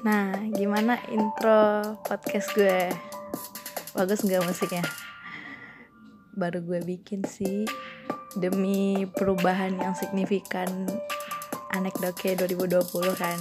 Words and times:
Nah, 0.00 0.32
gimana 0.56 0.96
intro 1.12 1.84
podcast 2.08 2.56
gue? 2.56 2.88
Bagus 3.92 4.24
nggak 4.24 4.48
musiknya? 4.48 4.80
Baru 6.32 6.64
gue 6.64 6.80
bikin 6.80 7.20
sih 7.28 7.68
demi 8.32 9.04
perubahan 9.12 9.76
yang 9.76 9.92
signifikan 9.92 10.88
anekdote 11.76 12.32
2020 12.32 12.80
kan. 13.12 13.36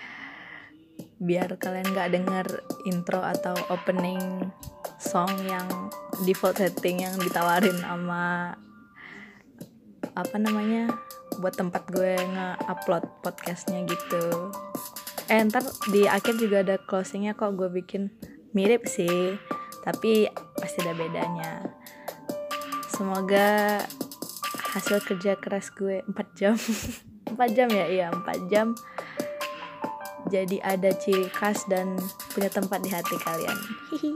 Biar 1.26 1.48
kalian 1.56 1.88
nggak 1.88 2.12
denger 2.12 2.46
intro 2.84 3.24
atau 3.24 3.56
opening 3.72 4.52
song 5.00 5.32
yang 5.48 5.64
default 6.28 6.60
setting 6.60 7.00
yang 7.00 7.16
ditawarin 7.16 7.80
sama 7.80 8.52
apa 10.12 10.36
namanya 10.36 10.92
buat 11.40 11.56
tempat 11.56 11.88
gue 11.88 12.12
nge-upload 12.12 13.08
podcastnya 13.24 13.88
gitu 13.88 14.52
eh 15.26 15.42
ntar 15.42 15.66
di 15.90 16.06
akhir 16.06 16.38
juga 16.38 16.62
ada 16.62 16.78
closingnya 16.78 17.34
kok 17.34 17.58
gue 17.58 17.66
bikin 17.66 18.14
mirip 18.54 18.86
sih 18.86 19.34
tapi 19.82 20.30
pasti 20.58 20.82
ada 20.82 20.94
bedanya. 20.94 21.62
Semoga 22.90 23.82
hasil 24.74 25.02
kerja 25.02 25.38
keras 25.38 25.70
gue 25.74 26.02
4 26.06 26.38
jam. 26.38 26.54
4 27.34 27.56
jam 27.58 27.68
ya? 27.70 27.86
Iya 27.86 28.06
4 28.14 28.50
jam. 28.50 28.74
Jadi 30.26 30.58
ada 30.58 30.90
ciri 30.94 31.30
khas 31.30 31.66
dan 31.70 31.98
punya 32.34 32.50
tempat 32.50 32.82
di 32.82 32.90
hati 32.90 33.14
kalian. 33.18 33.58
Hihi. 33.94 34.12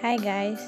Hai 0.00 0.16
guys. 0.20 0.60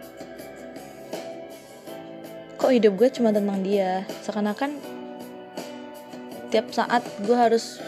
kok 2.72 2.80
hidup 2.80 3.04
gue 3.04 3.10
cuma 3.20 3.36
tentang 3.36 3.60
dia. 3.60 4.08
Seakan-akan 4.24 4.80
tiap 6.56 6.72
saat 6.72 7.04
gue 7.20 7.36
harus 7.36 7.84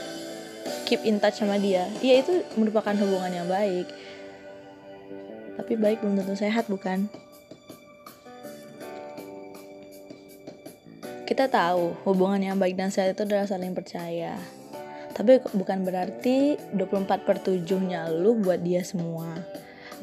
keep 0.83 1.07
in 1.07 1.23
touch 1.23 1.39
sama 1.39 1.55
dia. 1.55 1.87
Iya 2.03 2.19
itu 2.19 2.43
merupakan 2.59 2.91
hubungan 2.91 3.31
yang 3.31 3.47
baik. 3.47 3.87
Tapi 5.55 5.79
baik 5.79 6.03
belum 6.03 6.19
tentu 6.19 6.35
sehat 6.35 6.67
bukan? 6.67 7.07
Kita 11.31 11.47
tahu 11.47 11.95
hubungan 12.03 12.43
yang 12.43 12.59
baik 12.59 12.75
dan 12.75 12.91
sehat 12.91 13.15
itu 13.15 13.23
adalah 13.23 13.47
saling 13.47 13.71
percaya. 13.71 14.35
Tapi 15.15 15.39
bukan 15.55 15.87
berarti 15.87 16.59
24 16.75 17.23
per 17.23 17.39
7 17.39 17.63
nya 17.87 18.11
lu 18.11 18.35
buat 18.35 18.59
dia 18.59 18.83
semua. 18.83 19.31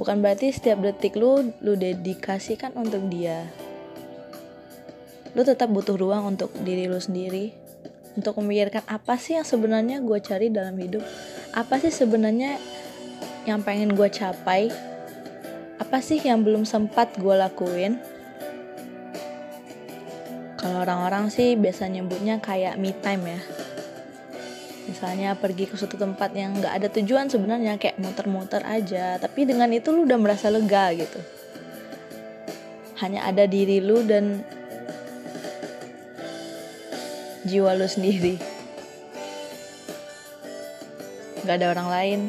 Bukan 0.00 0.24
berarti 0.24 0.48
setiap 0.48 0.80
detik 0.80 1.20
lu 1.20 1.52
lu 1.60 1.76
dedikasikan 1.76 2.72
untuk 2.80 3.04
dia 3.12 3.44
lu 5.34 5.42
tetap 5.46 5.70
butuh 5.70 5.94
ruang 5.94 6.34
untuk 6.36 6.50
diri 6.66 6.90
lu 6.90 6.98
sendiri. 6.98 7.54
Untuk 8.18 8.34
memikirkan 8.42 8.82
apa 8.90 9.14
sih 9.14 9.38
yang 9.38 9.46
sebenarnya 9.46 10.02
gue 10.02 10.18
cari 10.18 10.50
dalam 10.50 10.74
hidup? 10.74 11.06
Apa 11.54 11.78
sih 11.78 11.94
sebenarnya 11.94 12.58
yang 13.46 13.62
pengen 13.62 13.94
gue 13.94 14.08
capai? 14.10 14.68
Apa 15.78 16.02
sih 16.02 16.18
yang 16.18 16.42
belum 16.42 16.66
sempat 16.66 17.14
gue 17.16 17.34
lakuin? 17.38 18.02
Kalau 20.60 20.84
orang-orang 20.84 21.32
sih 21.32 21.56
biasa 21.56 21.88
nyebutnya 21.88 22.42
kayak 22.42 22.76
me 22.76 22.92
time 22.92 23.24
ya. 23.24 23.40
Misalnya 24.90 25.38
pergi 25.38 25.70
ke 25.70 25.78
suatu 25.78 25.94
tempat 25.94 26.34
yang 26.34 26.58
nggak 26.58 26.74
ada 26.82 26.88
tujuan 26.90 27.30
sebenarnya 27.30 27.78
kayak 27.78 27.96
muter-muter 28.02 28.60
aja. 28.66 29.16
Tapi 29.22 29.46
dengan 29.46 29.70
itu 29.70 29.94
lu 29.94 30.04
udah 30.04 30.18
merasa 30.18 30.50
lega 30.50 30.90
gitu. 30.92 31.20
Hanya 33.00 33.24
ada 33.24 33.48
diri 33.48 33.80
lu 33.80 34.04
dan 34.04 34.44
jiwa 37.50 37.74
lu 37.74 37.90
sendiri. 37.90 38.38
Gak 41.42 41.58
ada 41.58 41.74
orang 41.74 41.88
lain. 41.90 42.20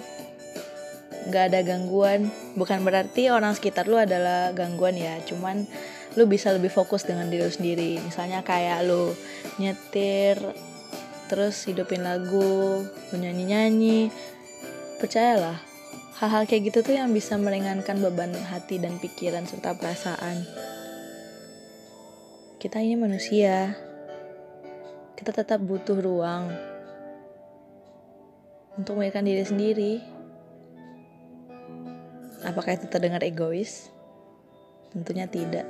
Gak 1.30 1.54
ada 1.54 1.62
gangguan. 1.62 2.34
Bukan 2.58 2.82
berarti 2.82 3.30
orang 3.30 3.54
sekitar 3.54 3.86
lu 3.86 4.02
adalah 4.02 4.50
gangguan 4.58 4.98
ya. 4.98 5.22
Cuman 5.22 5.70
lu 6.18 6.26
bisa 6.26 6.50
lebih 6.50 6.74
fokus 6.74 7.06
dengan 7.06 7.30
diri 7.30 7.46
lu 7.46 7.54
sendiri. 7.54 8.02
Misalnya 8.02 8.42
kayak 8.42 8.82
lu 8.90 9.14
nyetir 9.62 10.42
Terus 11.32 11.64
hidupin 11.64 12.04
lagu 12.04 12.84
Lu 12.84 13.16
nyanyi-nyanyi. 13.16 14.12
Percayalah 15.00 15.72
Hal-hal 16.22 16.46
kayak 16.46 16.70
gitu 16.70 16.86
tuh 16.86 16.94
yang 16.94 17.10
bisa 17.18 17.34
meringankan 17.34 17.98
beban 17.98 18.30
hati 18.46 18.78
dan 18.78 19.02
pikiran 19.02 19.42
serta 19.50 19.74
perasaan. 19.74 20.46
Kita 22.62 22.78
ini 22.78 22.94
manusia 22.94 23.74
kita 25.22 25.38
tetap 25.38 25.62
butuh 25.62 26.02
ruang 26.02 26.50
untuk 28.74 28.98
memikirkan 28.98 29.22
diri 29.22 29.46
sendiri. 29.46 29.94
Apakah 32.42 32.74
itu 32.74 32.90
terdengar 32.90 33.22
egois? 33.22 33.94
Tentunya 34.90 35.30
tidak. 35.30 35.70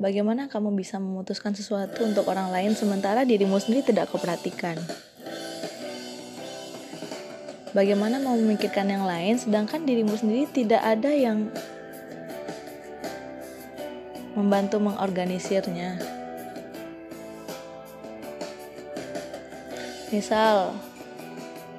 Bagaimana 0.00 0.48
kamu 0.48 0.72
bisa 0.72 0.96
memutuskan 0.96 1.52
sesuatu 1.52 2.00
untuk 2.08 2.32
orang 2.32 2.48
lain 2.48 2.72
sementara 2.72 3.28
dirimu 3.28 3.60
sendiri 3.60 3.84
tidak 3.84 4.08
kau 4.08 4.16
perhatikan? 4.16 4.80
Bagaimana 7.76 8.24
mau 8.24 8.40
memikirkan 8.40 8.88
yang 8.88 9.04
lain 9.04 9.36
sedangkan 9.36 9.84
dirimu 9.84 10.16
sendiri 10.16 10.48
tidak 10.48 10.80
ada 10.80 11.12
yang 11.12 11.52
membantu 14.34 14.82
mengorganisirnya. 14.82 16.02
Misal, 20.10 20.74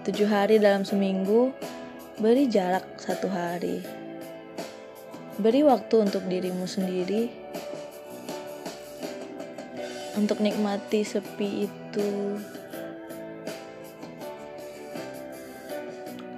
tujuh 0.07 0.28
hari 0.28 0.60
dalam 0.60 0.88
seminggu, 0.88 1.52
beri 2.19 2.48
jarak 2.48 2.84
satu 3.00 3.28
hari. 3.28 3.84
Beri 5.36 5.68
waktu 5.68 5.96
untuk 6.00 6.24
dirimu 6.31 6.63
sendiri, 6.63 7.28
untuk 10.16 10.40
nikmati 10.40 11.04
sepi 11.04 11.68
itu. 11.68 12.40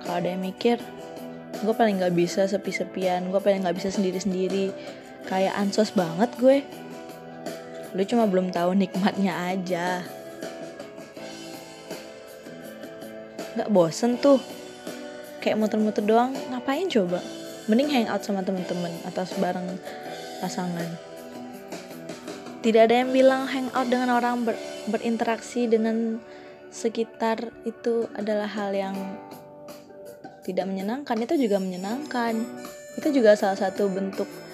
Kalau 0.02 0.18
ada 0.18 0.34
yang 0.34 0.42
mikir, 0.42 0.82
gue 1.62 1.74
paling 1.78 2.02
gak 2.02 2.18
bisa 2.18 2.50
sepi-sepian, 2.50 3.30
gue 3.30 3.42
paling 3.42 3.62
gak 3.66 3.78
bisa 3.78 3.94
sendiri-sendiri 3.94 4.74
kayak 5.28 5.54
ansos 5.60 5.92
banget 5.92 6.32
gue. 6.40 6.58
Lu 7.94 8.04
cuma 8.08 8.26
belum 8.26 8.50
tahu 8.50 8.74
nikmatnya 8.74 9.36
aja. 9.52 10.02
Nggak 13.60 13.70
bosen 13.70 14.16
tuh. 14.18 14.40
Kayak 15.44 15.60
muter-muter 15.60 16.04
doang. 16.04 16.32
Ngapain 16.52 16.88
coba? 16.88 17.20
Mending 17.68 17.92
hangout 17.92 18.24
sama 18.24 18.42
temen-temen 18.42 18.92
atau 19.04 19.28
bareng 19.44 19.68
pasangan. 20.40 20.88
Tidak 22.64 22.82
ada 22.88 22.96
yang 23.04 23.12
bilang 23.12 23.48
hangout 23.48 23.88
dengan 23.92 24.16
orang 24.16 24.48
ber, 24.48 24.56
berinteraksi 24.88 25.68
dengan 25.68 26.20
sekitar 26.72 27.52
itu 27.68 28.08
adalah 28.16 28.48
hal 28.48 28.72
yang 28.72 28.96
tidak 30.48 30.68
menyenangkan. 30.68 31.20
Itu 31.20 31.36
juga 31.36 31.60
menyenangkan. 31.60 32.40
Itu 32.96 33.12
juga 33.12 33.36
salah 33.36 33.60
satu 33.60 33.92
bentuk 33.92 34.47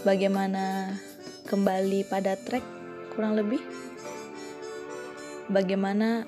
bagaimana 0.00 0.96
kembali 1.44 2.08
pada 2.08 2.36
track 2.36 2.64
kurang 3.12 3.36
lebih? 3.36 3.60
Bagaimana 5.50 6.24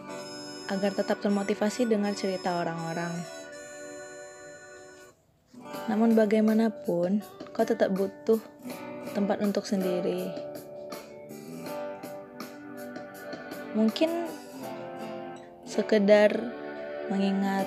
agar 0.69 0.93
tetap 0.93 1.23
termotivasi 1.23 1.89
dengar 1.89 2.13
cerita 2.13 2.59
orang-orang? 2.59 3.13
Namun 5.87 6.15
bagaimanapun 6.15 7.23
kau 7.55 7.65
tetap 7.65 7.91
butuh 7.95 8.39
tempat 9.17 9.41
untuk 9.41 9.65
sendiri. 9.65 10.31
Mungkin 13.73 14.29
sekedar 15.65 16.37
mengingat 17.09 17.65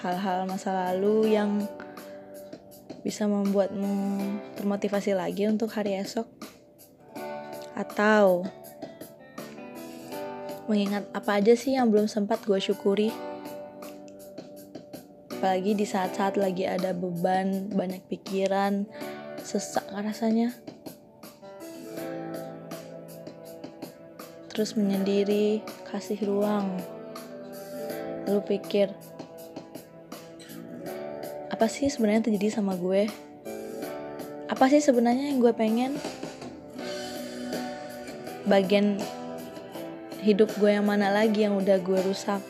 hal-hal 0.00 0.48
masa 0.48 0.72
lalu 0.72 1.36
yang 1.36 1.68
bisa 3.00 3.24
membuatmu 3.24 3.92
termotivasi 4.56 5.16
lagi 5.16 5.48
untuk 5.48 5.72
hari 5.72 5.96
esok? 5.96 6.28
Atau 7.72 8.44
mengingat 10.68 11.08
apa 11.16 11.40
aja 11.40 11.56
sih 11.56 11.74
yang 11.74 11.88
belum 11.88 12.06
sempat 12.06 12.44
gue 12.44 12.60
syukuri? 12.60 13.10
Apalagi 15.40 15.72
di 15.72 15.88
saat-saat 15.88 16.36
lagi 16.36 16.68
ada 16.68 16.92
beban 16.92 17.72
banyak 17.72 18.04
pikiran 18.06 18.84
sesak 19.40 19.88
rasanya. 19.88 20.52
Terus 24.52 24.76
menyendiri 24.76 25.64
kasih 25.88 26.20
ruang. 26.28 26.76
Lalu 28.28 28.40
pikir 28.44 28.92
apa 31.60 31.68
sih 31.68 31.92
sebenarnya 31.92 32.24
terjadi 32.24 32.56
sama 32.56 32.72
gue 32.72 33.04
apa 34.48 34.64
sih 34.72 34.80
sebenarnya 34.80 35.28
yang 35.28 35.44
gue 35.44 35.52
pengen 35.52 35.92
bagian 38.48 38.96
hidup 40.24 40.48
gue 40.56 40.72
yang 40.72 40.88
mana 40.88 41.12
lagi 41.12 41.44
yang 41.44 41.60
udah 41.60 41.76
gue 41.76 42.00
rusak 42.00 42.40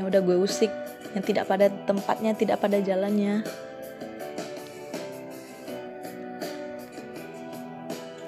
yang 0.00 0.08
udah 0.08 0.24
gue 0.24 0.40
usik 0.40 0.72
yang 1.14 1.22
tidak 1.22 1.46
pada 1.46 1.70
tempatnya, 1.70 2.34
tidak 2.34 2.58
pada 2.58 2.82
jalannya. 2.82 3.46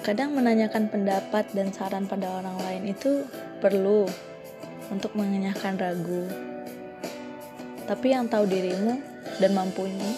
Kadang 0.01 0.39
menanyakan 0.39 0.87
pendapat 0.87 1.51
dan 1.51 1.75
saran 1.75 2.07
pada 2.07 2.31
orang 2.31 2.55
lain 2.63 2.95
itu 2.95 3.27
perlu 3.59 4.07
untuk 4.87 5.11
mengenyahkan 5.19 5.75
ragu. 5.75 6.23
Tapi 7.83 8.15
yang 8.15 8.31
tahu 8.31 8.47
dirimu 8.47 9.16
dan 9.37 9.53
mampunya 9.53 10.11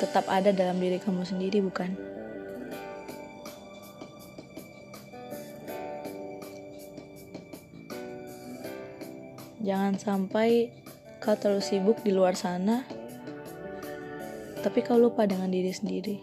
tetap 0.00 0.24
ada 0.32 0.48
dalam 0.50 0.80
diri 0.80 0.96
kamu 0.96 1.28
sendiri, 1.28 1.60
bukan? 1.60 1.92
Jangan 9.60 10.00
sampai 10.00 10.72
kau 11.20 11.36
terlalu 11.36 11.60
sibuk 11.60 12.00
di 12.00 12.16
luar 12.16 12.32
sana, 12.32 12.88
tapi 14.64 14.80
kau 14.80 14.96
lupa 14.96 15.28
dengan 15.28 15.52
diri 15.52 15.68
sendiri. 15.68 16.16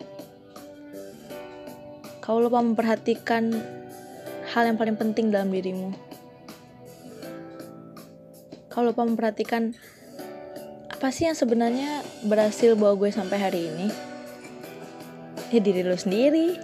Kau 2.18 2.42
lupa 2.42 2.60
memperhatikan 2.66 3.54
hal 4.52 4.64
yang 4.74 4.76
paling 4.82 4.98
penting 4.98 5.30
dalam 5.30 5.54
dirimu. 5.54 5.94
Kau 8.74 8.82
lupa 8.82 9.06
memperhatikan 9.06 9.78
apa 10.98 11.14
sih 11.14 11.30
yang 11.30 11.38
sebenarnya 11.38 12.02
berhasil 12.26 12.74
bawa 12.74 12.98
gue 12.98 13.14
sampai 13.14 13.38
hari 13.38 13.70
ini? 13.70 13.88
Ya 15.54 15.62
diri 15.62 15.86
lo 15.86 15.94
sendiri. 15.94 16.58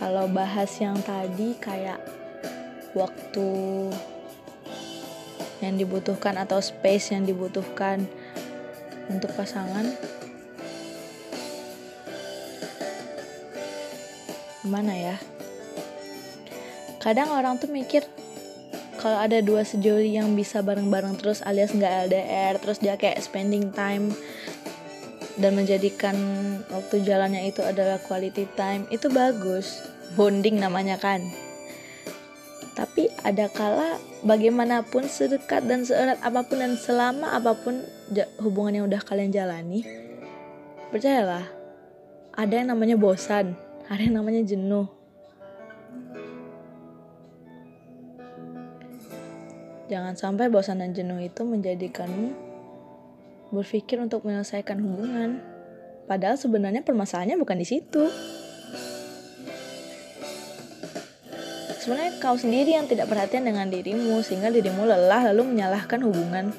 kalau 0.00 0.26
bahas 0.32 0.74
yang 0.80 0.96
tadi 1.04 1.54
kayak 1.60 2.00
waktu 2.96 3.50
yang 5.60 5.76
dibutuhkan 5.76 6.40
atau 6.40 6.58
space 6.58 7.12
yang 7.12 7.28
dibutuhkan 7.28 8.08
untuk 9.12 9.28
pasangan 9.36 9.92
gimana 14.70 14.94
ya? 14.94 15.18
Kadang 17.02 17.34
orang 17.34 17.58
tuh 17.58 17.66
mikir 17.66 18.06
kalau 19.02 19.18
ada 19.18 19.42
dua 19.42 19.66
sejoli 19.66 20.14
yang 20.14 20.38
bisa 20.38 20.62
bareng-bareng 20.62 21.18
terus 21.18 21.42
alias 21.42 21.74
nggak 21.74 22.06
LDR 22.06 22.54
terus 22.62 22.78
dia 22.78 22.94
kayak 22.94 23.18
spending 23.18 23.74
time 23.74 24.14
dan 25.42 25.58
menjadikan 25.58 26.14
waktu 26.70 27.02
jalannya 27.02 27.50
itu 27.50 27.66
adalah 27.66 27.98
quality 27.98 28.46
time 28.54 28.86
itu 28.94 29.10
bagus. 29.10 29.82
Bonding 30.14 30.62
namanya 30.62 31.02
kan. 31.02 31.26
Tapi 32.78 33.10
ada 33.26 33.50
kala 33.50 33.98
bagaimanapun 34.22 35.10
sedekat 35.10 35.66
dan 35.66 35.82
seerat 35.82 36.22
apa 36.22 36.46
pun 36.46 36.62
dan 36.62 36.78
selama 36.78 37.34
apa 37.34 37.58
pun 37.58 37.82
hubungan 38.38 38.78
yang 38.78 38.86
udah 38.86 39.02
kalian 39.02 39.32
jalani 39.32 39.82
percayalah 40.92 41.46
ada 42.34 42.52
yang 42.52 42.74
namanya 42.74 42.98
bosan 42.98 43.54
ada 43.90 44.00
yang 44.00 44.22
namanya 44.22 44.46
jenuh 44.46 44.86
jangan 49.90 50.14
sampai 50.14 50.46
bosan 50.46 50.78
dan 50.78 50.94
jenuh 50.94 51.18
itu 51.18 51.42
menjadikanmu 51.42 52.50
berpikir 53.50 53.98
untuk 53.98 54.22
menyelesaikan 54.22 54.78
hubungan. 54.78 55.42
Padahal 56.06 56.38
sebenarnya 56.38 56.86
permasalahannya 56.86 57.38
bukan 57.38 57.58
di 57.58 57.66
situ. 57.66 58.06
Sebenarnya 61.80 62.12
kau 62.22 62.38
sendiri 62.38 62.76
yang 62.76 62.86
tidak 62.86 63.10
perhatian 63.10 63.46
dengan 63.46 63.66
dirimu 63.66 64.22
sehingga 64.22 64.52
dirimu 64.52 64.86
lelah 64.86 65.34
lalu 65.34 65.54
menyalahkan 65.54 65.98
hubungan. 66.06 66.54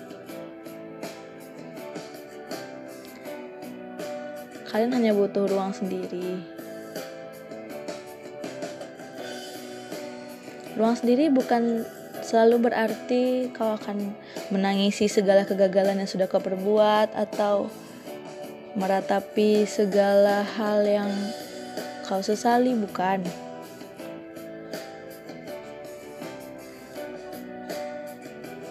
Kalian 4.71 4.91
hanya 4.95 5.11
butuh 5.11 5.51
ruang 5.51 5.75
sendiri. 5.75 6.60
Ruang 10.81 10.97
sendiri 10.97 11.29
bukan 11.29 11.85
selalu 12.25 12.73
berarti 12.73 13.53
kau 13.53 13.77
akan 13.77 14.17
menangisi 14.49 15.05
segala 15.05 15.45
kegagalan 15.45 16.01
yang 16.01 16.09
sudah 16.09 16.25
kau 16.25 16.41
perbuat 16.41 17.13
atau 17.13 17.69
meratapi 18.73 19.69
segala 19.69 20.41
hal 20.41 20.81
yang 20.81 21.13
kau 22.09 22.25
sesali 22.25 22.73
bukan. 22.73 23.21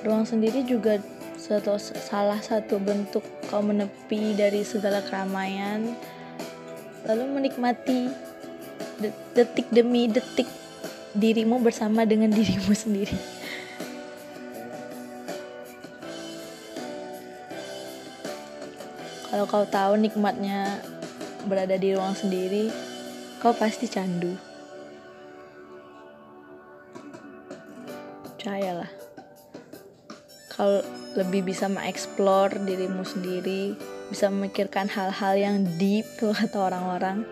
Ruang 0.02 0.26
sendiri 0.26 0.66
juga 0.66 0.98
satu, 1.38 1.78
salah 1.78 2.42
satu 2.42 2.82
bentuk 2.82 3.22
kau 3.46 3.62
menepi 3.62 4.34
dari 4.34 4.66
segala 4.66 4.98
keramaian. 5.06 5.94
Lalu 7.06 7.38
menikmati 7.38 8.10
detik 9.38 9.70
demi 9.70 10.10
detik 10.10 10.59
dirimu 11.14 11.58
bersama 11.62 12.06
dengan 12.06 12.30
dirimu 12.30 12.70
sendiri 12.70 13.40
Kalau 19.30 19.46
kau 19.46 19.62
tahu 19.62 19.94
nikmatnya 19.94 20.82
berada 21.46 21.78
di 21.78 21.94
ruang 21.94 22.18
sendiri, 22.18 22.66
kau 23.38 23.54
pasti 23.54 23.86
candu. 23.86 24.34
Percayalah. 28.26 28.90
Kau 30.50 30.82
lebih 31.14 31.46
bisa 31.46 31.70
mengeksplor 31.70 32.58
dirimu 32.58 33.06
sendiri, 33.06 33.78
bisa 34.10 34.26
memikirkan 34.34 34.90
hal-hal 34.90 35.38
yang 35.38 35.62
deep 35.78 36.10
kata 36.18 36.58
orang-orang. 36.58 37.22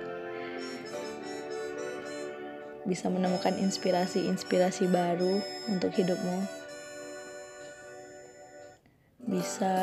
Bisa 2.89 3.13
menemukan 3.13 3.53
inspirasi-inspirasi 3.53 4.89
baru 4.89 5.45
untuk 5.69 5.93
hidupmu. 5.93 6.41
Bisa 9.29 9.77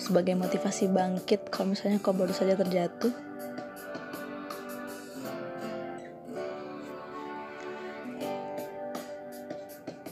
sebagai 0.00 0.40
motivasi 0.40 0.88
bangkit 0.88 1.52
kalau 1.52 1.76
misalnya 1.76 2.00
kau 2.00 2.16
baru 2.16 2.32
saja 2.32 2.56
terjatuh. 2.56 3.12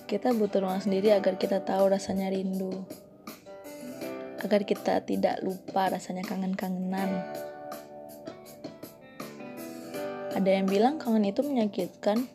Kita 0.04 0.36
butuh 0.36 0.60
ruang 0.60 0.84
sendiri 0.84 1.16
agar 1.16 1.40
kita 1.40 1.64
tahu 1.64 1.88
rasanya 1.88 2.28
rindu. 2.28 2.84
Agar 4.44 4.68
kita 4.68 5.00
tidak 5.08 5.40
lupa 5.40 5.88
rasanya 5.88 6.28
kangen-kangenan 6.28 7.24
Ada 10.42 10.58
yang 10.58 10.66
bilang 10.66 10.98
kangen 10.98 11.30
itu 11.30 11.38
menyakitkan, 11.46 12.26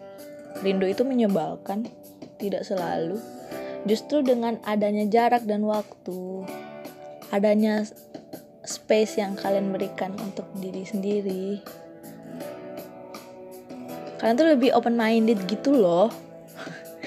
rindu 0.63 0.87
itu 0.87 1.03
menyebalkan, 1.03 1.91
tidak 2.39 2.63
selalu. 2.63 3.19
Justru 3.83 4.23
dengan 4.23 4.63
adanya 4.63 5.03
jarak 5.11 5.43
dan 5.43 5.67
waktu, 5.67 6.47
adanya 7.35 7.83
space 8.63 9.19
yang 9.19 9.35
kalian 9.35 9.75
berikan 9.75 10.15
untuk 10.23 10.47
diri 10.55 10.87
sendiri, 10.87 11.59
kalian 14.23 14.39
tuh 14.39 14.55
lebih 14.55 14.71
open 14.71 14.95
minded 14.95 15.43
gitu 15.43 15.75
loh. 15.75 16.07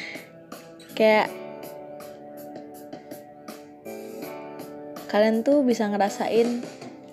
Kayak 1.00 1.32
kalian 5.08 5.40
tuh 5.48 5.64
bisa 5.64 5.88
ngerasain 5.88 6.60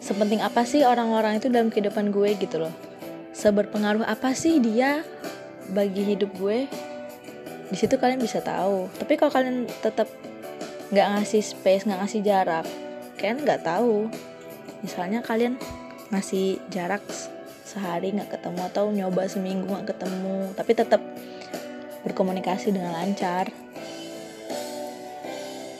sepenting 0.03 0.43
apa 0.43 0.67
sih 0.67 0.83
orang-orang 0.83 1.39
itu 1.39 1.47
dalam 1.47 1.71
kehidupan 1.71 2.11
gue 2.11 2.35
gitu 2.35 2.67
loh 2.67 2.86
seberpengaruh 3.37 4.01
apa 4.01 4.33
sih 4.33 4.57
dia 4.57 5.05
bagi 5.69 6.01
hidup 6.01 6.33
gue? 6.41 6.65
Di 7.69 7.77
situ 7.77 8.01
kalian 8.01 8.17
bisa 8.17 8.41
tahu. 8.41 8.89
Tapi 8.97 9.13
kalau 9.13 9.29
kalian 9.29 9.69
tetap 9.85 10.09
nggak 10.89 11.07
ngasih 11.19 11.43
space 11.45 11.83
nggak 11.85 11.99
ngasih 11.99 12.21
jarak 12.25 12.65
kalian 13.21 13.45
nggak 13.45 13.61
tahu. 13.61 14.09
Misalnya 14.81 15.21
kalian 15.21 15.61
ngasih 16.09 16.57
jarak 16.73 17.05
sehari 17.61 18.15
nggak 18.15 18.39
ketemu 18.39 18.61
atau 18.73 18.89
nyoba 18.89 19.29
seminggu 19.29 19.69
nggak 19.69 19.93
ketemu 19.93 20.55
tapi 20.57 20.71
tetap 20.73 21.01
berkomunikasi 22.01 22.73
dengan 22.73 22.97
lancar. 22.97 23.53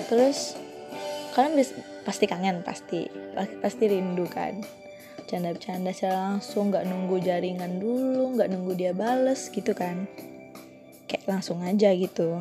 Terus 0.06 0.54
kalian 1.34 1.58
bisa 1.58 1.74
pasti 2.06 2.24
kangen 2.30 2.64
pasti 2.64 3.12
pasti 3.60 3.84
rindu 3.92 4.24
kan 4.32 4.64
bercanda-bercanda 5.18 5.92
secara 5.92 6.38
langsung 6.38 6.70
nggak 6.70 6.86
nunggu 6.86 7.18
jaringan 7.20 7.82
dulu 7.82 8.38
nggak 8.38 8.50
nunggu 8.54 8.78
dia 8.78 8.94
bales 8.94 9.50
gitu 9.50 9.74
kan. 9.74 10.06
Kayak 11.10 11.26
langsung 11.28 11.66
aja 11.66 11.90
gitu. 11.98 12.38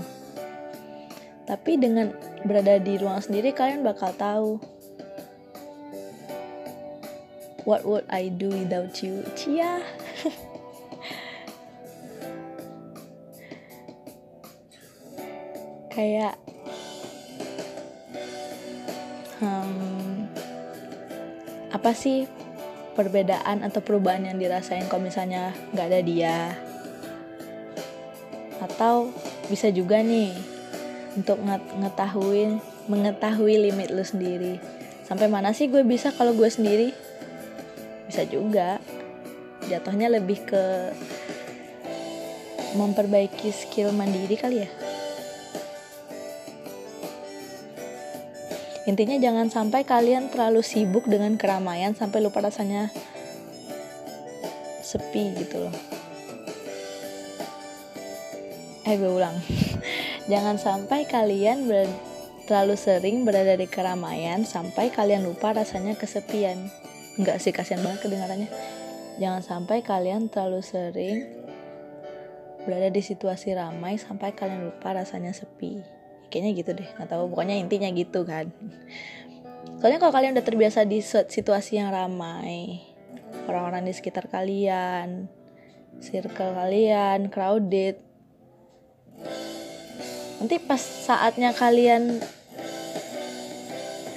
Tapi 1.47 1.79
dengan 1.79 2.11
berada 2.43 2.75
di 2.83 2.99
ruang 2.99 3.23
sendiri 3.23 3.55
kalian 3.55 3.87
bakal 3.87 4.11
tahu. 4.15 4.59
What 7.67 7.83
would 7.83 8.07
I 8.07 8.31
do 8.31 8.51
without 8.51 9.03
you? 9.03 9.27
Cia. 9.35 9.83
Kayak 15.97 16.37
hmm, 19.41 20.29
apa 21.73 21.91
sih 21.93 22.27
perbedaan 22.97 23.61
atau 23.61 23.85
perubahan 23.85 24.25
yang 24.25 24.41
dirasain 24.41 24.89
kalau 24.89 25.05
misalnya 25.05 25.53
nggak 25.77 25.87
ada 25.93 26.01
dia. 26.01 26.39
Atau 28.65 29.13
bisa 29.53 29.69
juga 29.69 30.01
nih 30.01 30.33
untuk 31.15 31.37
ngetahuin 31.77 32.59
mengetahui 32.89 33.69
limit 33.69 33.93
lu 33.93 34.03
sendiri. 34.03 34.57
Sampai 35.05 35.29
mana 35.29 35.53
sih 35.53 35.69
gue 35.69 35.85
bisa 35.85 36.11
kalau 36.17 36.33
gue 36.33 36.49
sendiri? 36.49 36.97
Bisa 38.09 38.25
juga. 38.25 38.81
Jatuhnya 39.69 40.09
lebih 40.09 40.43
ke 40.49 40.65
memperbaiki 42.75 43.53
skill 43.55 43.93
mandiri 43.93 44.37
kali 44.37 44.65
ya 44.65 44.86
Intinya 48.87 49.19
jangan 49.19 49.51
sampai 49.51 49.83
kalian 49.83 50.31
terlalu 50.31 50.63
sibuk 50.63 51.11
dengan 51.11 51.35
keramaian 51.35 51.91
sampai 51.99 52.23
lupa 52.23 52.39
rasanya 52.39 52.95
sepi 54.87 55.35
gitu 55.43 55.67
loh. 55.67 55.75
Eh 58.87 58.95
gue 58.95 59.11
ulang. 59.11 59.35
jangan 60.31 60.55
sampai 60.55 61.03
kalian 61.11 61.67
ber 61.67 61.91
terlalu 62.47 62.79
sering 62.79 63.27
berada 63.27 63.59
di 63.59 63.67
keramaian 63.67 64.47
sampai 64.47 64.95
kalian 64.95 65.27
lupa 65.27 65.51
rasanya 65.51 65.99
kesepian. 65.99 66.71
Enggak 67.19 67.43
sih 67.43 67.51
kasihan 67.51 67.83
banget 67.83 68.07
kedengarannya. 68.07 68.47
Jangan 69.19 69.43
sampai 69.43 69.83
kalian 69.83 70.31
terlalu 70.31 70.63
sering 70.63 71.27
berada 72.63 72.87
di 72.87 73.03
situasi 73.03 73.51
ramai 73.51 73.99
sampai 73.99 74.31
kalian 74.31 74.71
lupa 74.71 74.95
rasanya 74.95 75.35
sepi 75.35 75.96
kayaknya 76.29 76.53
gitu 76.59 76.71
deh 76.77 76.89
nggak 76.99 77.09
tahu 77.09 77.31
pokoknya 77.33 77.57
intinya 77.59 77.89
gitu 77.91 78.27
kan. 78.27 78.51
Soalnya 79.83 79.99
kalau 80.01 80.13
kalian 80.15 80.33
udah 80.39 80.47
terbiasa 80.47 80.89
di 80.89 81.03
situasi 81.05 81.79
yang 81.79 81.93
ramai 81.93 82.81
orang-orang 83.47 83.87
di 83.87 83.93
sekitar 83.95 84.27
kalian 84.31 85.31
circle 86.03 86.53
kalian 86.53 87.33
crowded 87.33 87.97
nanti 90.37 90.57
pas 90.61 90.81
saatnya 90.81 91.57
kalian 91.57 92.21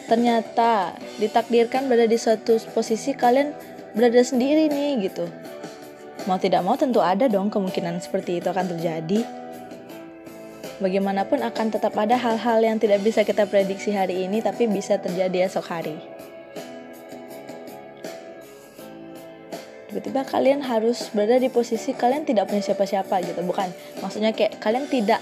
ternyata 0.10 0.98
ditakdirkan 1.22 1.88
berada 1.88 2.10
di 2.10 2.18
suatu 2.18 2.58
posisi 2.74 3.14
kalian 3.14 3.54
berada 3.94 4.20
sendiri 4.26 4.68
nih 4.68 5.06
gitu. 5.06 5.30
Mau 6.28 6.36
tidak 6.42 6.66
mau 6.66 6.76
tentu 6.76 7.00
ada 7.00 7.30
dong 7.32 7.48
kemungkinan 7.48 8.02
seperti 8.04 8.44
itu 8.44 8.50
akan 8.50 8.76
terjadi 8.76 9.24
bagaimanapun 10.80 11.44
akan 11.44 11.68
tetap 11.72 11.94
ada 12.00 12.16
hal-hal 12.16 12.60
yang 12.64 12.80
tidak 12.80 13.04
bisa 13.04 13.28
kita 13.28 13.46
prediksi 13.46 13.92
hari 13.92 14.26
ini 14.26 14.40
tapi 14.40 14.66
bisa 14.66 14.98
terjadi 14.98 15.52
esok 15.52 15.66
hari. 15.68 15.96
Tiba-tiba 19.90 20.22
kalian 20.22 20.62
harus 20.62 21.10
berada 21.12 21.42
di 21.42 21.50
posisi 21.50 21.98
kalian 21.98 22.24
tidak 22.24 22.48
punya 22.48 22.62
siapa-siapa 22.62 23.26
gitu, 23.26 23.42
bukan? 23.42 23.68
Maksudnya 24.06 24.32
kayak 24.38 24.62
kalian 24.62 24.86
tidak 24.86 25.18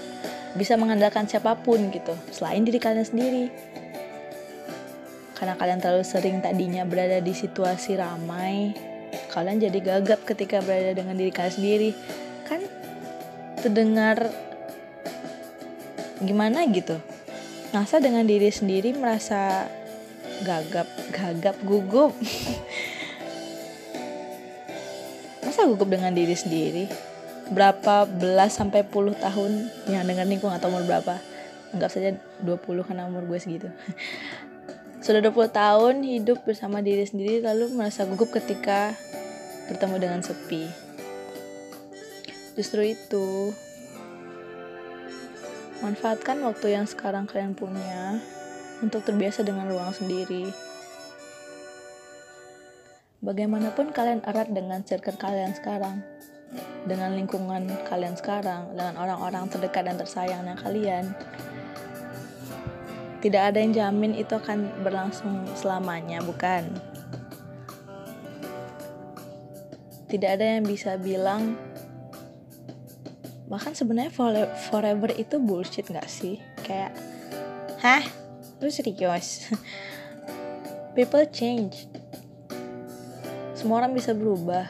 bisa 0.54 0.76
mengandalkan 0.76 1.24
siapa 1.24 1.56
pun 1.60 1.88
gitu 1.88 2.12
selain 2.32 2.62
diri 2.62 2.76
kalian 2.76 3.04
sendiri. 3.04 3.48
Karena 5.34 5.54
kalian 5.54 5.78
terlalu 5.80 6.04
sering 6.04 6.42
tadinya 6.42 6.82
berada 6.84 7.22
di 7.22 7.30
situasi 7.32 7.96
ramai, 7.96 8.74
kalian 9.32 9.62
jadi 9.62 9.78
gagap 9.80 10.26
ketika 10.28 10.60
berada 10.60 10.92
dengan 10.92 11.16
diri 11.16 11.32
kalian 11.32 11.54
sendiri. 11.54 11.90
Kan 12.44 12.60
terdengar 13.64 14.47
gimana 16.22 16.64
gitu. 16.70 16.98
Masa 17.70 18.00
dengan 18.00 18.24
diri 18.24 18.48
sendiri 18.48 18.96
merasa 18.96 19.68
gagap 20.42 20.88
gagap 21.12 21.56
gugup. 21.62 22.16
Masa 25.44 25.68
gugup 25.68 25.90
dengan 25.90 26.14
diri 26.14 26.34
sendiri? 26.34 26.88
Berapa 27.48 28.04
belas 28.04 28.60
sampai 28.60 28.84
puluh 28.84 29.16
tahun 29.16 29.72
yang 29.88 30.04
dengar 30.04 30.28
nih 30.28 30.36
gue 30.36 30.48
gak 30.48 30.60
tau 30.60 30.68
umur 30.68 30.84
berapa? 30.84 31.16
Anggap 31.72 31.90
saja 31.92 32.16
20 32.44 32.88
karena 32.88 33.08
umur 33.08 33.24
gue 33.28 33.38
segitu. 33.40 33.68
Sudah 35.04 35.20
20 35.24 35.52
tahun 35.52 35.94
hidup 36.04 36.44
bersama 36.44 36.84
diri 36.84 37.04
sendiri 37.04 37.40
lalu 37.40 37.72
merasa 37.72 38.04
gugup 38.04 38.32
ketika 38.32 38.96
bertemu 39.68 39.96
dengan 40.00 40.20
sepi. 40.24 40.68
Justru 42.56 42.82
itu 42.82 43.52
Manfaatkan 45.78 46.42
waktu 46.42 46.74
yang 46.74 46.90
sekarang 46.90 47.30
kalian 47.30 47.54
punya 47.54 48.18
untuk 48.82 49.06
terbiasa 49.06 49.46
dengan 49.46 49.70
ruang 49.70 49.94
sendiri. 49.94 50.50
Bagaimanapun 53.22 53.94
kalian 53.94 54.26
erat 54.26 54.50
dengan 54.50 54.82
circle 54.82 55.14
kalian 55.14 55.54
sekarang, 55.54 56.02
dengan 56.82 57.14
lingkungan 57.14 57.70
kalian 57.86 58.18
sekarang, 58.18 58.74
dengan 58.74 58.98
orang-orang 58.98 59.46
terdekat 59.46 59.86
dan 59.86 59.96
tersayangnya 59.98 60.58
kalian, 60.58 61.14
tidak 63.22 63.54
ada 63.54 63.58
yang 63.62 63.74
jamin 63.74 64.18
itu 64.18 64.34
akan 64.34 64.82
berlangsung 64.82 65.46
selamanya, 65.54 66.18
bukan? 66.26 66.66
Tidak 70.10 70.30
ada 70.38 70.58
yang 70.58 70.66
bisa 70.66 70.98
bilang 70.98 71.58
bahkan 73.48 73.72
sebenarnya 73.72 74.12
forever 74.68 75.10
itu 75.16 75.40
bullshit 75.40 75.88
nggak 75.88 76.08
sih? 76.08 76.36
Kayak 76.60 76.92
hah? 77.80 78.04
Lu 78.60 78.68
serius? 78.68 79.48
People 80.96 81.24
change. 81.32 81.88
Semua 83.56 83.82
orang 83.82 83.96
bisa 83.96 84.12
berubah. 84.12 84.68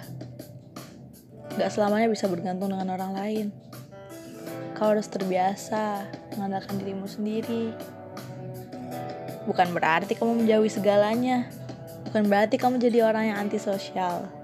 Nggak 1.59 1.71
selamanya 1.75 2.07
bisa 2.07 2.31
bergantung 2.31 2.71
dengan 2.71 2.95
orang 2.95 3.13
lain. 3.19 3.47
Kau 4.79 4.95
harus 4.95 5.11
terbiasa 5.11 6.07
mengandalkan 6.39 6.79
dirimu 6.79 7.11
sendiri. 7.11 7.75
Bukan 9.51 9.75
berarti 9.75 10.15
kamu 10.15 10.47
menjauhi 10.47 10.71
segalanya. 10.71 11.51
Bukan 12.07 12.31
berarti 12.31 12.57
kamu 12.57 12.79
jadi 12.79 13.11
orang 13.11 13.35
yang 13.35 13.39
antisosial 13.43 14.38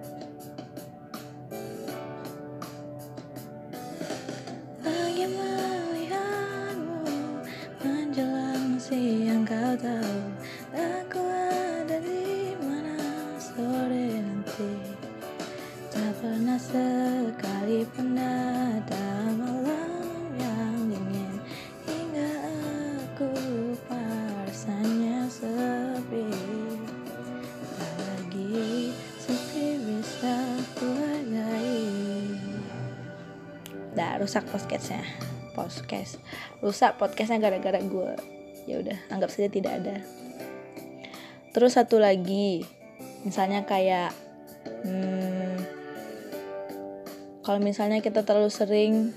Tak 16.15 17.91
pernah 17.91 18.71
ada 18.79 19.07
malam 19.35 20.31
yang 20.39 20.87
dingin. 20.87 21.35
Hingga 21.91 22.31
aku 23.03 23.27
lupa 23.35 23.99
rasanya 24.47 25.27
sepi. 25.27 26.31
Tak 27.75 27.97
lagi 27.99 28.95
sepi 29.19 29.67
bisa 29.83 30.37
kuhargai 30.79 31.83
Dah 33.99 34.23
rusak 34.23 34.47
podcastnya. 34.47 35.03
Podcast. 35.59 36.23
Rusak 36.63 36.95
podcastnya 36.95 37.43
gara-gara 37.43 37.83
gue 37.83 38.13
ya 38.71 38.79
udah 38.79 38.99
anggap 39.11 39.35
saja 39.35 39.51
tidak 39.51 39.83
ada. 39.83 39.97
Terus 41.51 41.75
satu 41.75 41.99
lagi. 41.99 42.63
Misalnya 43.27 43.67
kayak 43.67 44.15
hmm, 44.87 45.44
kalau 47.45 47.61
misalnya 47.61 48.01
kita 48.01 48.25
terlalu 48.25 48.49
sering 48.49 49.13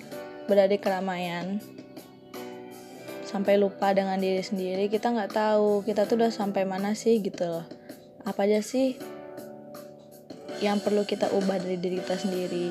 berada 0.52 0.76
di 0.76 0.80
keramaian 0.84 1.64
sampai 3.24 3.56
lupa 3.56 3.92
dengan 3.96 4.20
diri 4.20 4.44
sendiri 4.44 4.92
kita 4.92 5.12
nggak 5.12 5.32
tahu 5.32 5.84
kita 5.88 6.04
tuh 6.08 6.20
udah 6.20 6.32
sampai 6.32 6.68
mana 6.68 6.92
sih 6.96 7.24
gitu 7.24 7.48
loh. 7.48 7.66
Apa 8.28 8.44
aja 8.44 8.60
sih 8.60 9.00
yang 10.60 10.84
perlu 10.84 11.08
kita 11.08 11.32
ubah 11.32 11.60
dari 11.60 11.80
diri 11.80 12.04
kita 12.04 12.20
sendiri? 12.20 12.68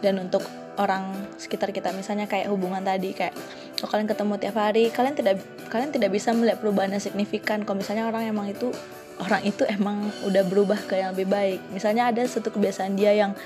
Dan 0.00 0.16
untuk 0.24 0.44
orang 0.80 1.12
sekitar 1.36 1.72
kita 1.72 1.92
misalnya 1.92 2.24
kayak 2.24 2.48
hubungan 2.48 2.80
tadi 2.80 3.12
kayak 3.12 3.36
kalau 3.76 3.88
kalian 3.92 4.08
ketemu 4.08 4.34
tiap 4.40 4.56
hari 4.56 4.84
kalian 4.94 5.14
tidak 5.16 5.36
kalian 5.68 5.90
tidak 5.92 6.10
bisa 6.12 6.32
melihat 6.32 6.60
perubahan 6.60 6.96
yang 6.96 7.04
signifikan. 7.04 7.68
Kalau 7.68 7.76
misalnya 7.80 8.08
orang 8.08 8.28
emang 8.28 8.48
itu 8.48 8.72
orang 9.20 9.44
itu 9.44 9.64
emang 9.68 10.08
udah 10.24 10.44
berubah 10.44 10.80
ke 10.88 11.00
yang 11.00 11.12
lebih 11.12 11.28
baik. 11.28 11.60
Misalnya 11.72 12.08
ada 12.08 12.24
satu 12.24 12.48
kebiasaan 12.52 12.96
dia 12.96 13.12
yang 13.12 13.36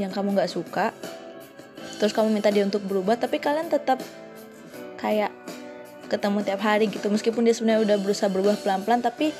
yang 0.00 0.10
kamu 0.10 0.32
nggak 0.32 0.50
suka 0.50 0.96
terus 2.00 2.16
kamu 2.16 2.32
minta 2.32 2.48
dia 2.48 2.64
untuk 2.64 2.80
berubah 2.88 3.20
tapi 3.20 3.36
kalian 3.36 3.68
tetap 3.68 4.00
kayak 4.96 5.28
ketemu 6.10 6.42
tiap 6.42 6.60
hari 6.64 6.90
gitu. 6.90 7.06
Meskipun 7.06 7.46
dia 7.46 7.54
sebenarnya 7.54 7.86
udah 7.86 7.96
berusaha 8.02 8.26
berubah 8.26 8.58
pelan-pelan 8.58 9.04
tapi 9.04 9.30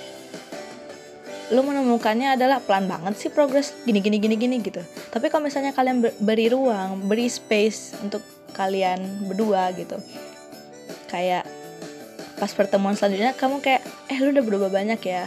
lu 1.50 1.66
menemukannya 1.66 2.38
adalah 2.38 2.62
pelan 2.62 2.86
banget 2.86 3.18
sih 3.18 3.32
progres 3.32 3.74
gini 3.82 3.98
gini 3.98 4.22
gini 4.22 4.36
gini 4.38 4.56
gitu. 4.62 4.78
Tapi 5.10 5.32
kalau 5.32 5.48
misalnya 5.48 5.74
kalian 5.74 6.04
beri 6.22 6.46
ruang 6.52 7.10
beri 7.10 7.26
space 7.26 7.98
untuk 8.04 8.22
kalian 8.54 9.26
berdua 9.26 9.72
gitu 9.74 9.96
kayak 11.10 11.42
pas 12.38 12.50
pertemuan 12.54 12.94
selanjutnya 12.94 13.34
kamu 13.34 13.58
kayak 13.60 13.82
eh 14.08 14.18
lu 14.22 14.30
udah 14.32 14.44
berubah 14.46 14.70
banyak 14.70 15.00
ya 15.02 15.26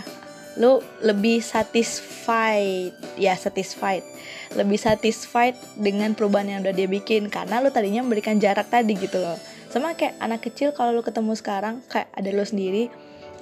lu 0.58 0.82
lebih 1.02 1.42
satisfied. 1.42 2.94
Ya 3.18 3.34
satisfied. 3.38 4.06
Lebih 4.54 4.78
satisfied 4.78 5.58
dengan 5.78 6.14
perubahan 6.14 6.50
yang 6.50 6.60
udah 6.62 6.76
dia 6.76 6.90
bikin. 6.90 7.30
Karena 7.30 7.62
lu 7.62 7.74
tadinya 7.74 8.06
memberikan 8.06 8.38
jarak 8.38 8.70
tadi 8.70 8.94
gitu 8.98 9.18
loh. 9.22 9.38
Sama 9.74 9.98
kayak 9.98 10.22
anak 10.22 10.46
kecil 10.46 10.70
kalau 10.74 10.94
lu 10.94 11.02
ketemu 11.02 11.34
sekarang 11.34 11.82
kayak 11.90 12.06
ada 12.14 12.30
lu 12.30 12.46
sendiri 12.46 12.94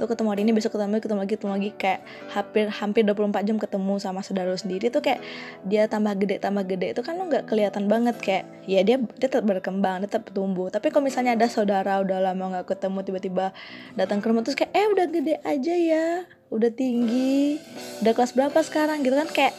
lu 0.01 0.09
ketemu 0.09 0.33
hari 0.33 0.41
ini 0.41 0.51
besok 0.57 0.73
ketemu 0.73 0.97
ketemu 0.97 1.19
lagi 1.21 1.33
ketemu 1.37 1.51
lagi. 1.53 1.69
Kayak 1.77 1.99
hampir 2.33 2.65
hampir 2.73 3.01
24 3.05 3.45
jam 3.45 3.57
ketemu 3.61 3.93
sama 4.01 4.25
saudara 4.25 4.49
lu 4.49 4.57
sendiri. 4.57 4.89
Tuh 4.89 5.05
kayak 5.05 5.21
dia 5.69 5.85
tambah 5.85 6.17
gede 6.17 6.41
tambah 6.41 6.65
gede. 6.65 6.97
Itu 6.97 7.05
kan 7.05 7.21
lu 7.21 7.29
nggak 7.29 7.45
kelihatan 7.45 7.85
banget. 7.85 8.17
Kayak 8.17 8.49
ya 8.65 8.81
dia 8.81 8.97
dia 8.97 9.29
tetap 9.29 9.45
berkembang 9.45 10.01
dia 10.01 10.09
tetap 10.09 10.33
tumbuh. 10.33 10.73
Tapi 10.73 10.89
kalau 10.89 11.05
misalnya 11.05 11.37
ada 11.37 11.45
saudara 11.45 12.01
udah 12.01 12.17
lama 12.33 12.57
nggak 12.57 12.73
ketemu 12.73 12.99
tiba-tiba 13.05 13.45
datang 13.93 14.17
ke 14.19 14.25
rumah 14.25 14.41
terus 14.41 14.57
kayak 14.57 14.73
eh 14.73 14.87
udah 14.89 15.05
gede 15.05 15.35
aja 15.45 15.75
ya. 15.77 16.05
Udah 16.49 16.73
tinggi. 16.73 17.61
Udah 18.01 18.17
kelas 18.17 18.33
berapa 18.33 18.57
sekarang? 18.65 19.05
Gitu 19.05 19.13
kan 19.13 19.29
kayak 19.29 19.53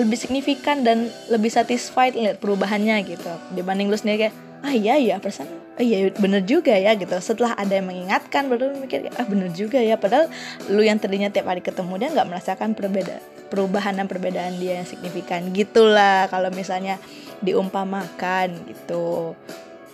lebih 0.00 0.16
signifikan 0.16 0.80
dan 0.80 1.12
lebih 1.28 1.52
satisfied 1.52 2.16
lihat 2.16 2.40
perubahannya 2.40 3.04
gitu. 3.04 3.28
Dibanding 3.52 3.92
lu 3.92 4.00
sendiri 4.00 4.26
kayak 4.26 4.34
ah 4.64 4.72
iya 4.72 4.96
iya 4.96 5.16
persen 5.20 5.61
oh 5.78 5.82
iya 5.82 6.12
bener 6.12 6.44
juga 6.44 6.76
ya 6.76 6.92
gitu. 6.96 7.12
Setelah 7.18 7.56
ada 7.56 7.72
yang 7.72 7.88
mengingatkan 7.88 8.48
baru 8.52 8.76
mikir 8.76 9.08
ah 9.16 9.26
bener 9.26 9.48
juga 9.56 9.80
ya. 9.80 9.96
Padahal 9.96 10.28
lu 10.68 10.84
yang 10.84 11.00
tadinya 11.00 11.32
tiap 11.32 11.48
hari 11.48 11.64
ketemu 11.64 11.96
dia 11.96 12.08
nggak 12.12 12.28
merasakan 12.28 12.76
perbeda 12.76 13.20
perubahan 13.48 13.96
dan 13.96 14.06
perbedaan 14.08 14.56
dia 14.60 14.80
yang 14.80 14.88
signifikan. 14.88 15.48
Gitulah 15.52 16.28
kalau 16.28 16.52
misalnya 16.52 17.00
diumpamakan 17.40 18.52
gitu. 18.68 19.36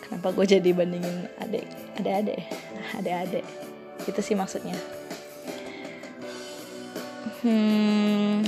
Kenapa 0.03 0.33
gue 0.33 0.47
jadi 0.49 0.71
bandingin 0.73 1.29
adik 1.37 1.69
adik-adik 2.01 2.41
adik-adik 2.97 3.45
itu 4.09 4.21
sih 4.25 4.35
maksudnya. 4.35 4.75
Hmm. 7.45 8.43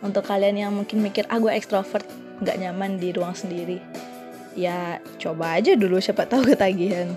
Untuk 0.00 0.22
kalian 0.22 0.56
yang 0.56 0.72
mungkin 0.72 1.02
mikir 1.02 1.26
ah 1.28 1.36
gue 1.42 1.50
ekstrovert 1.50 2.06
nggak 2.40 2.56
nyaman 2.62 3.00
di 3.00 3.10
ruang 3.16 3.32
sendiri 3.32 4.05
ya 4.56 4.98
coba 5.20 5.60
aja 5.60 5.76
dulu 5.76 6.00
siapa 6.00 6.24
tahu 6.24 6.56
ketagihan. 6.56 7.12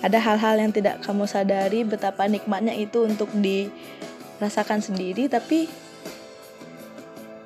Ada 0.00 0.16
hal-hal 0.16 0.64
yang 0.64 0.72
tidak 0.72 1.04
kamu 1.04 1.28
sadari 1.28 1.84
betapa 1.84 2.24
nikmatnya 2.24 2.72
itu 2.72 3.04
untuk 3.04 3.28
dirasakan 3.36 4.80
sendiri 4.80 5.28
tapi 5.28 5.68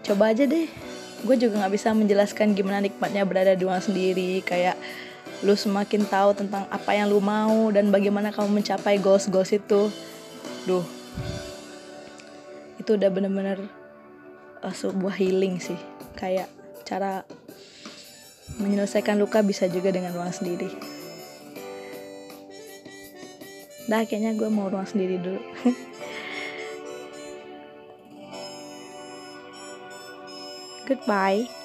coba 0.06 0.30
aja 0.30 0.46
deh. 0.46 0.70
Gue 1.24 1.40
juga 1.40 1.64
nggak 1.64 1.74
bisa 1.74 1.90
menjelaskan 1.96 2.52
gimana 2.52 2.84
nikmatnya 2.84 3.24
berada 3.26 3.56
di 3.56 3.64
ruang 3.64 3.82
sendiri. 3.82 4.44
Kayak 4.44 4.78
lu 5.42 5.56
semakin 5.56 6.04
tahu 6.06 6.36
tentang 6.36 6.68
apa 6.68 6.94
yang 6.94 7.10
lu 7.10 7.18
mau 7.18 7.72
dan 7.72 7.88
bagaimana 7.88 8.30
kamu 8.30 8.62
mencapai 8.62 9.00
goals 9.00 9.26
goals 9.32 9.50
itu. 9.50 9.90
Duh. 10.68 10.84
Itu 12.78 13.00
udah 13.00 13.08
bener-bener 13.08 13.64
uh, 14.62 14.74
sebuah 14.76 15.16
healing 15.16 15.58
sih. 15.58 15.80
Kayak 16.14 16.52
cara 16.84 17.24
menyelesaikan 18.60 19.18
luka 19.18 19.42
bisa 19.42 19.66
juga 19.66 19.90
dengan 19.90 20.12
ruang 20.14 20.30
sendiri. 20.30 20.70
Dah 23.84 24.04
kayaknya 24.08 24.32
gue 24.38 24.48
mau 24.48 24.70
ruang 24.72 24.86
sendiri 24.88 25.18
dulu. 25.20 25.40
Goodbye 30.84 31.63